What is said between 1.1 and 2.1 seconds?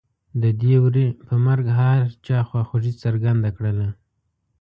په مرګ هر